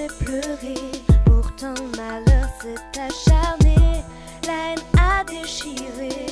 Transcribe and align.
jamais 0.00 0.08
pleuré, 0.24 0.74
pourtant 1.24 1.74
malheur 1.96 2.48
s'est 2.60 3.00
acharné, 3.00 3.76
la 4.46 4.72
haine 4.72 4.78
a 4.98 5.24
déchiré 5.24 6.26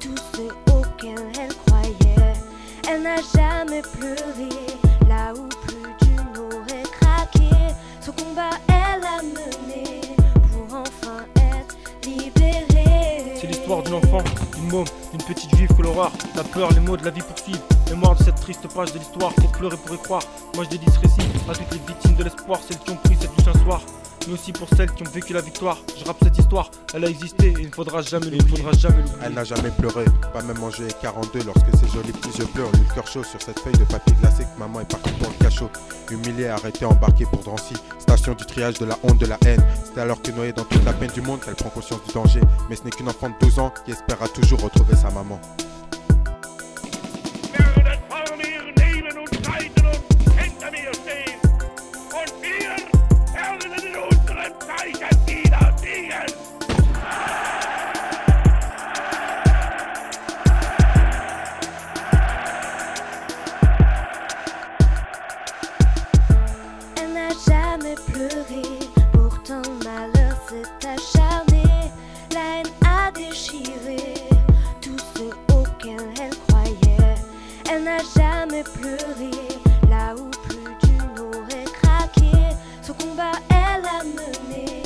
tout 0.00 0.14
ce 0.32 0.42
auquel 0.72 1.18
elle 1.38 1.54
croyait. 1.54 2.34
Elle 2.88 3.02
n'a 3.02 3.16
jamais 3.16 3.82
pleuré, 3.82 4.48
là 5.08 5.32
où 5.34 5.48
plus 5.66 6.06
d'une 6.06 6.38
aurait 6.38 6.82
craqué. 7.00 7.50
Son 8.00 8.12
combat, 8.12 8.50
elle 8.68 9.04
a 9.04 9.22
mené 9.22 10.00
pour 10.52 10.78
enfin 10.78 11.24
être 11.36 11.76
libérée. 12.04 13.34
C'est 13.40 13.46
l'histoire 13.46 13.82
d'une 13.82 13.94
enfant, 13.94 14.22
d'une 14.54 14.68
môme, 14.70 14.86
d'une 15.12 15.22
petite 15.22 15.54
juive 15.56 15.74
que 15.76 15.82
l'horreur, 15.82 16.12
la 16.34 16.44
peur, 16.44 16.72
les 16.72 16.80
mots 16.80 16.96
de 16.96 17.04
la 17.04 17.10
vie 17.10 17.22
poursuivent. 17.22 17.75
Mémoire 17.90 18.16
de 18.16 18.24
cette 18.24 18.40
triste 18.40 18.66
page 18.74 18.92
de 18.92 18.98
l'histoire, 18.98 19.32
pour 19.34 19.52
pleurer, 19.52 19.76
pour 19.76 19.94
y 19.94 19.98
croire. 19.98 20.22
Moi 20.54 20.64
je 20.64 20.70
dédie 20.70 20.86
ce 20.92 21.00
récit 21.00 21.20
à 21.48 21.54
toutes 21.54 21.72
les 21.72 21.78
victimes 21.86 22.16
de 22.16 22.24
l'espoir, 22.24 22.60
celles 22.66 22.78
qui 22.78 22.90
ont 22.90 22.96
pris 22.96 23.16
cette 23.20 23.34
douche 23.36 23.54
un 23.54 23.64
soir. 23.64 23.80
Mais 24.26 24.34
aussi 24.34 24.52
pour 24.52 24.68
celles 24.76 24.90
qui 24.92 25.02
ont 25.02 25.10
vécu 25.10 25.32
la 25.32 25.40
victoire. 25.40 25.78
Je 25.96 26.04
rappe 26.04 26.16
cette 26.22 26.36
histoire, 26.36 26.70
elle 26.94 27.04
a 27.04 27.08
existé 27.08 27.48
et 27.48 27.60
il 27.60 27.68
ne 27.68 27.72
faudra 27.72 28.02
jamais 28.02 28.26
l'oublier. 28.26 28.62
Faudra. 28.62 28.72
Elle 29.22 29.34
n'a 29.34 29.44
jamais 29.44 29.70
pleuré, 29.70 30.04
pas 30.32 30.42
même 30.42 30.60
en 30.62 30.70
jeu 30.70 30.88
42 31.00 31.44
lorsque 31.44 31.76
ses 31.78 31.88
jolis 31.92 32.12
petits 32.12 32.38
yeux 32.38 32.46
eu 32.56 32.58
le 32.58 32.94
cœur 32.94 33.06
chaud 33.06 33.22
sur 33.22 33.40
cette 33.40 33.60
feuille 33.60 33.78
de 33.78 33.84
papier 33.84 34.14
glacé 34.20 34.42
que 34.42 34.58
maman 34.58 34.80
est 34.80 34.90
partie 34.90 35.12
pour 35.12 35.30
le 35.30 35.44
cachot. 35.44 35.70
Humiliée, 36.10 36.48
arrêtée, 36.48 36.84
embarquée 36.84 37.26
pour 37.26 37.40
Drancy, 37.42 37.74
station 37.98 38.34
du 38.34 38.44
triage 38.46 38.78
de 38.78 38.84
la 38.84 38.98
honte, 39.04 39.18
de 39.18 39.26
la 39.26 39.38
haine. 39.46 39.64
C'est 39.84 40.00
alors 40.00 40.20
que 40.20 40.32
noyée 40.32 40.52
dans 40.52 40.64
toute 40.64 40.84
la 40.84 40.92
peine 40.92 41.10
du 41.10 41.20
monde 41.20 41.40
qu'elle 41.40 41.54
prend 41.54 41.70
conscience 41.70 42.00
du 42.06 42.12
danger. 42.12 42.40
Mais 42.68 42.76
ce 42.76 42.82
n'est 42.82 42.90
qu'une 42.90 43.08
enfant 43.08 43.30
de 43.30 43.34
12 43.40 43.58
ans 43.60 43.72
qui 43.84 43.92
espérera 43.92 44.26
toujours 44.28 44.60
retrouver 44.60 44.96
sa 44.96 45.10
maman. 45.10 45.40
Pleuré, 68.06 68.62
pourtant 69.12 69.62
malheur 69.84 70.36
s'est 70.48 70.88
acharné, 70.88 71.62
la 72.32 72.60
haine 72.60 72.72
a 72.86 73.10
déchiré 73.12 74.14
tout 74.80 74.96
ce 75.14 75.24
auquel 75.52 76.00
elle 76.20 76.36
croyait. 76.48 77.14
Elle 77.70 77.84
n'a 77.84 77.98
jamais 77.98 78.62
pleuré, 78.62 79.30
là 79.88 80.14
où 80.14 80.30
plus 80.48 80.76
d'une 80.82 81.18
aurait 81.20 81.64
craqué. 81.64 82.30
Son 82.82 82.94
combat, 82.94 83.32
elle 83.50 83.84
a 83.84 84.04
mené 84.04 84.82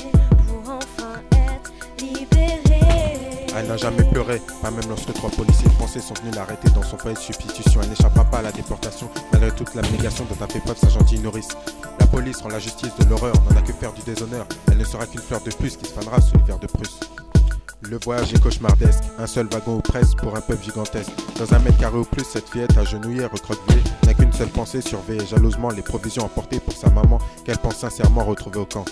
pour 0.47 0.72
enfin 0.72 1.20
être 1.33 1.70
libérée. 1.98 3.47
Elle 3.56 3.66
n'a 3.66 3.77
jamais 3.77 4.05
pleuré, 4.05 4.41
pas 4.62 4.70
même 4.70 4.88
lorsque 4.88 5.12
trois 5.12 5.31
policiers 5.31 5.70
français 5.70 6.00
sont 6.00 6.14
venus 6.14 6.34
l'arrêter 6.34 6.70
dans 6.70 6.83
son 6.83 6.97
foyer 6.97 7.16
de 7.16 7.20
substitution. 7.20 7.81
Elle 7.83 7.91
n'échappera 7.91 8.25
pas 8.25 8.38
à 8.38 8.42
la 8.42 8.53
déportation, 8.53 9.08
malgré 9.33 9.50
toute 9.53 9.75
l'abnégation 9.75 10.25
dont 10.25 10.44
a 10.44 10.48
fait 10.48 10.61
preuve 10.61 10.78
sa 10.78 10.88
gentille 10.88 11.20
nourrice. 11.20 11.48
La 11.98 12.06
police 12.06 12.41
rend 12.41 12.48
la 12.48 12.58
justice 12.58 12.94
de 12.98 13.05
l'horreur, 13.05 13.34
n'en 13.48 13.56
a 13.56 13.62
que 13.62 13.72
faire 13.72 13.92
du 13.92 14.02
déshonneur. 14.02 14.46
Elle 14.70 14.78
ne 14.78 14.84
sera 14.84 15.06
qu'une 15.06 15.20
fleur 15.20 15.41
de 15.41 15.50
plus 15.50 15.77
qui 15.77 15.86
se 15.86 15.92
fanera 15.92 16.20
sous 16.20 16.36
l'hiver 16.36 16.58
de 16.58 16.66
Prusse. 16.66 17.00
Le 17.82 17.98
voyage 18.05 18.32
est 18.34 18.41
cauchemardesque, 18.41 19.05
un 19.19 19.27
seul 19.27 19.47
wagon 19.47 19.77
ou 19.77 19.80
presque 19.80 20.19
pour 20.19 20.36
un 20.36 20.41
peuple 20.41 20.62
gigantesque. 20.62 21.10
Dans 21.38 21.55
un 21.55 21.58
mètre 21.60 21.78
carré 21.78 21.97
ou 21.98 22.05
plus, 22.05 22.24
cette 22.24 22.48
fillette 22.48 22.77
agenouillée, 22.77 23.24
recroquevillée, 23.24 23.82
n'a 24.06 24.14
qu'une 24.14 24.32
seule 24.32 24.48
pensée, 24.48 24.80
surveiller 24.80 25.27
jalousement 25.27 25.70
les 25.70 25.82
provisions 25.82 26.24
emportées 26.24 26.60
pour 26.60 26.74
sa 26.74 26.91
maman 26.91 27.19
qu'elle 27.44 27.58
pense 27.58 27.77
sincèrement 27.77 28.25
retrouver 28.25 28.58
au 28.58 28.66
camp. 28.66 28.84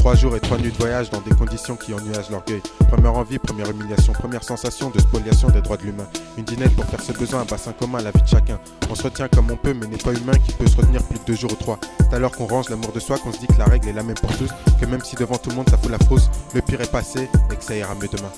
Trois 0.00 0.14
jours 0.14 0.34
et 0.34 0.40
trois 0.40 0.56
nuits 0.56 0.72
de 0.72 0.76
voyage 0.78 1.10
dans 1.10 1.20
des 1.20 1.34
conditions 1.34 1.76
qui 1.76 1.92
ennuagent 1.92 2.30
l'orgueil. 2.30 2.62
Première 2.88 3.14
envie, 3.14 3.38
première 3.38 3.70
humiliation, 3.70 4.14
première 4.14 4.42
sensation 4.42 4.88
de 4.88 4.98
spoliation 4.98 5.50
des 5.50 5.60
droits 5.60 5.76
de 5.76 5.82
l'humain. 5.82 6.06
Une 6.38 6.44
dinette 6.44 6.74
pour 6.74 6.86
faire 6.86 7.02
ses 7.02 7.12
besoins, 7.12 7.42
un 7.42 7.44
bassin 7.44 7.72
commun 7.72 7.98
à 7.98 8.02
la 8.04 8.10
vie 8.10 8.22
de 8.22 8.26
chacun. 8.26 8.58
On 8.88 8.94
se 8.94 9.02
retient 9.02 9.28
comme 9.28 9.50
on 9.50 9.56
peut, 9.56 9.74
mais 9.74 9.86
n'est 9.86 9.98
pas 9.98 10.14
humain 10.14 10.32
qui 10.46 10.52
peut 10.54 10.66
se 10.66 10.76
retenir 10.78 11.02
plus 11.02 11.18
de 11.18 11.24
deux 11.26 11.34
jours 11.34 11.52
ou 11.52 11.56
trois. 11.56 11.78
C'est 11.98 12.14
alors 12.14 12.32
qu'on 12.32 12.46
range 12.46 12.70
l'amour 12.70 12.92
de 12.92 12.98
soi 12.98 13.18
qu'on 13.18 13.30
se 13.30 13.40
dit 13.40 13.46
que 13.46 13.58
la 13.58 13.66
règle 13.66 13.88
est 13.88 13.92
la 13.92 14.02
même 14.02 14.16
pour 14.16 14.34
tous, 14.38 14.48
que 14.80 14.86
même 14.86 15.04
si 15.04 15.16
devant 15.16 15.36
tout 15.36 15.50
le 15.50 15.56
monde 15.56 15.68
ça 15.68 15.76
fout 15.76 15.90
la 15.90 15.98
frousse, 15.98 16.30
le 16.54 16.62
pire 16.62 16.80
est 16.80 16.90
passé 16.90 17.28
et 17.52 17.56
que 17.56 17.62
ça 17.62 17.76
ira 17.76 17.94
mieux 17.94 18.08
demain. 18.08 18.32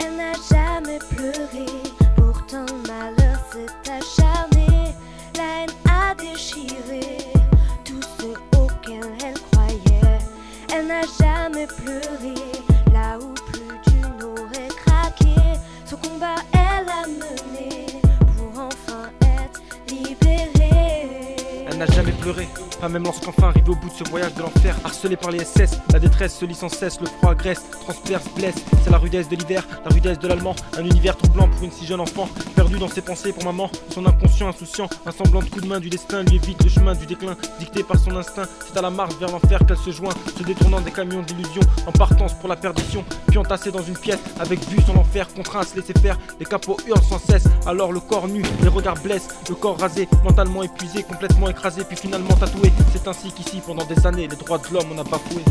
Elle 0.00 0.16
n'a 0.16 0.32
jamais 0.50 0.98
pleuré, 1.10 1.66
pourtant 2.48 2.74
malheur 2.86 3.38
s'est 3.52 3.90
acharné, 3.90 4.94
la 5.36 5.62
haine 5.62 5.70
a 5.90 6.14
déchiré 6.14 7.18
tout 7.84 8.00
ce 8.18 8.26
auquel 8.56 9.04
elle 9.24 9.38
croyait. 9.52 10.18
Elle 10.72 10.86
n'a 10.86 11.02
jamais 11.02 11.66
pleuré, 11.66 12.34
là 12.92 13.18
où 13.18 13.34
plus 13.34 13.92
d'une 13.92 14.22
aurait 14.22 14.68
craqué. 14.68 15.34
Son 15.84 15.96
combat, 15.96 16.36
elle 16.52 16.88
a 16.88 17.06
mené 17.06 17.87
n'a 21.78 21.86
jamais 21.86 22.12
pleuré, 22.12 22.48
pas 22.80 22.88
même 22.88 23.04
lorsqu'enfin 23.04 23.48
arrivé 23.48 23.70
au 23.70 23.76
bout 23.76 23.88
de 23.88 23.94
ce 23.94 24.10
voyage 24.10 24.34
de 24.34 24.42
l'enfer, 24.42 24.74
harcelée 24.84 25.16
par 25.16 25.30
les 25.30 25.44
SS, 25.44 25.78
la 25.92 26.00
détresse 26.00 26.36
se 26.36 26.44
lit 26.44 26.54
sans 26.54 26.68
cesse, 26.68 27.00
le 27.00 27.06
froid 27.06 27.30
agresse, 27.30 27.62
transperce, 27.82 28.24
blesse, 28.34 28.56
c'est 28.82 28.90
la 28.90 28.98
rudesse 28.98 29.28
de 29.28 29.36
l'hiver, 29.36 29.62
la 29.84 29.94
rudesse 29.94 30.18
de 30.18 30.26
l'allemand, 30.26 30.56
un 30.76 30.84
univers 30.84 31.16
troublant 31.16 31.48
pour 31.48 31.62
une 31.62 31.70
si 31.70 31.86
jeune 31.86 32.00
enfant, 32.00 32.28
perdue 32.56 32.78
dans 32.78 32.88
ses 32.88 33.00
pensées 33.00 33.32
pour 33.32 33.44
maman, 33.44 33.70
son 33.90 34.04
inconscient 34.06 34.48
insouciant, 34.48 34.88
un 35.06 35.12
semblant 35.12 35.40
de 35.40 35.48
coup 35.48 35.60
de 35.60 35.66
main 35.66 35.78
du 35.78 35.88
destin 35.88 36.24
lui 36.24 36.36
évite 36.36 36.62
le 36.64 36.68
chemin 36.68 36.94
du 36.96 37.06
déclin, 37.06 37.36
dicté 37.60 37.84
par 37.84 37.98
son 37.98 38.16
instinct, 38.16 38.48
c'est 38.66 38.76
à 38.76 38.82
la 38.82 38.90
marche 38.90 39.14
vers 39.20 39.30
l'enfer 39.30 39.60
qu'elle 39.64 39.76
se 39.76 39.90
joint, 39.90 40.12
se 40.36 40.42
détournant 40.42 40.80
des 40.80 40.90
camions 40.90 41.22
d'illusion, 41.22 41.62
en 41.86 41.92
partance 41.92 42.34
pour 42.34 42.48
la 42.48 42.56
perdition, 42.56 43.04
puis 43.28 43.38
entassée 43.38 43.70
dans 43.70 43.82
une 43.82 43.96
pièce, 43.96 44.18
avec 44.40 44.68
vue 44.68 44.82
sur 44.82 44.94
l'enfer, 44.94 45.28
contraint 45.32 45.60
à 45.60 45.64
se 45.64 45.76
laisser 45.76 45.94
faire, 46.02 46.18
les 46.40 46.46
capots 46.46 46.76
hurlent 46.88 47.04
sans 47.08 47.20
cesse, 47.20 47.44
alors 47.66 47.92
le 47.92 48.00
corps 48.00 48.26
nu, 48.26 48.42
les 48.62 48.68
regards 48.68 49.00
blessent, 49.00 49.28
le 49.48 49.54
corps 49.54 49.78
rasé, 49.78 50.08
mentalement 50.24 50.64
épuisé, 50.64 51.04
complètement 51.04 51.48
écrasé, 51.48 51.67
puis 51.76 51.96
finalement 51.96 52.34
tatoué, 52.34 52.72
c'est 52.92 53.06
ainsi 53.06 53.30
qu'ici, 53.30 53.60
pendant 53.64 53.84
des 53.84 54.06
années, 54.06 54.26
les 54.26 54.36
droits 54.36 54.58
de 54.58 54.72
l'homme 54.72 54.88
on 54.94 54.98
a 54.98 55.04
bafoué. 55.04 55.44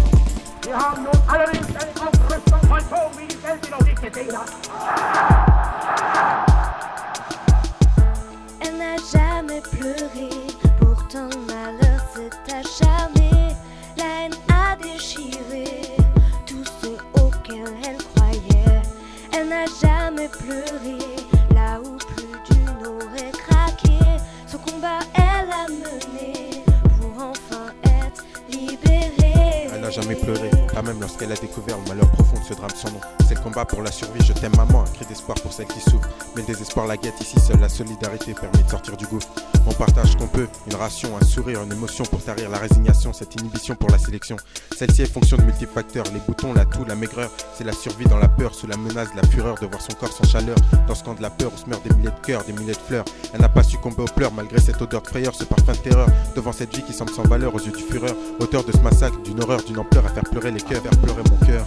Même 30.87 31.01
lorsqu'elle 31.01 31.31
a 31.31 31.35
découvert 31.35 31.77
le 31.77 31.89
malheur 31.89 32.09
profond 32.11 32.39
de 32.39 32.45
ce 32.45 32.53
drame 32.53 32.71
sans 32.73 32.89
nom. 32.89 33.01
C'est 33.27 33.35
le 33.35 33.41
combat 33.41 33.65
pour 33.65 33.81
la 33.81 33.91
survie, 33.91 34.23
je 34.23 34.31
t'aime 34.31 34.55
maman, 34.55 34.81
un 34.81 34.91
cri 34.91 35.05
d'espoir 35.05 35.37
pour 35.41 35.51
celles 35.51 35.67
qui 35.67 35.81
souffrent. 35.81 36.09
Mais 36.35 36.41
le 36.41 36.47
désespoir 36.47 36.87
la 36.87 36.95
guette 36.95 37.19
ici, 37.19 37.39
seule 37.39 37.59
la 37.59 37.69
solidarité 37.69 38.33
permet 38.33 38.63
de 38.63 38.69
sortir 38.69 38.95
du 38.95 39.05
gouffre. 39.05 39.27
On 39.65 39.73
partage 39.73 40.11
ce 40.11 40.17
qu'on 40.17 40.27
peut, 40.27 40.47
une 40.65 40.75
ration, 40.75 41.09
un 41.21 41.25
sourire, 41.25 41.61
une 41.63 41.73
émotion 41.73 42.05
pour 42.05 42.23
tarir 42.23 42.49
la 42.49 42.57
résignation, 42.57 43.11
cette 43.11 43.35
inhibition 43.35 43.75
pour 43.75 43.89
la 43.89 43.97
sélection. 43.97 44.37
Celle-ci 44.77 45.01
est 45.01 45.11
fonction 45.11 45.35
de 45.35 45.43
multifacteurs, 45.43 46.05
les 46.13 46.21
boutons, 46.25 46.53
la 46.53 46.65
toux, 46.65 46.85
la 46.85 46.95
maigreur, 46.95 47.29
c'est 47.53 47.65
la 47.65 47.73
survie 47.73 48.05
dans 48.05 48.17
la 48.17 48.29
peur, 48.29 48.55
sous 48.55 48.67
la 48.67 48.77
menace 48.77 49.09
la 49.15 49.27
fureur 49.27 49.55
de 49.59 49.67
voir 49.67 49.81
son 49.81 49.93
corps 49.99 50.13
sans 50.13 50.23
chaleur. 50.23 50.57
Dans 50.87 50.95
ce 50.95 51.03
camp 51.03 51.15
de 51.15 51.21
la 51.21 51.29
peur 51.29 51.51
où 51.53 51.57
se 51.57 51.69
meurent 51.69 51.81
des 51.81 51.93
milliers 51.95 52.11
de 52.11 52.25
cœurs, 52.25 52.45
des 52.45 52.53
milliers 52.53 52.73
de 52.73 52.77
fleurs. 52.77 53.05
Elle 53.33 53.41
n'a 53.41 53.49
pas 53.49 53.63
succombé 53.63 54.03
aux 54.03 54.05
pleurs 54.05 54.31
malgré 54.31 54.59
cette 54.59 54.81
odeur 54.81 55.01
de 55.01 55.07
frayeur, 55.07 55.35
ce 55.35 55.43
parfum 55.43 55.73
de 55.73 55.77
terreur, 55.77 56.07
devant 56.35 56.53
cette 56.53 56.73
vie 56.73 56.83
qui 56.83 56.93
semble 56.93 57.11
sans 57.11 57.23
valeur 57.23 57.53
aux 57.53 57.59
yeux 57.59 57.71
du 57.71 57.83
fureur. 57.83 58.15
Auteur 58.39 58.63
de 58.63 58.71
ce 58.71 58.77
massacre, 58.77 59.17
d'une 59.23 59.41
horreur, 59.43 59.61
d'une 59.63 59.79
ampleur 59.79 60.05
à 60.05 60.09
faire 60.09 60.23
pleurer 60.23 60.51
les 60.51 60.61
cœurs, 60.61 60.76
faire 60.81 60.97
pleurer 61.01 61.23
mon 61.29 61.45
cœur. 61.45 61.65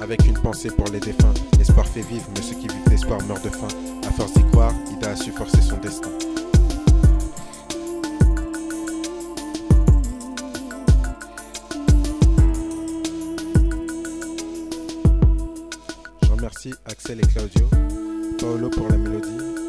Avec 0.00 0.26
une 0.26 0.38
pensée 0.38 0.70
pour 0.70 0.86
les 0.86 1.00
défunts, 1.00 1.34
l'espoir 1.58 1.86
fait 1.86 2.00
vivre, 2.00 2.26
mais 2.34 2.42
ceux 2.42 2.54
qui 2.54 2.66
vivent 2.68 2.88
l'espoir 2.90 3.20
meurent 3.24 3.40
de 3.42 3.50
faim. 3.50 3.68
À 4.06 4.10
force 4.12 4.32
d'y 4.32 4.44
croire, 4.50 4.72
Ida 4.92 5.10
a 5.10 5.16
su 5.16 5.30
forcer 5.30 5.60
son 5.60 5.76
destin. 5.76 6.10
Je 16.22 16.30
remercie 16.30 16.74
Axel 16.86 17.20
et 17.20 17.26
Claudio, 17.26 17.68
Paolo 18.38 18.70
pour 18.70 18.88
la 18.88 18.96
mélodie 18.96 19.59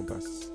rompas. 0.00 0.49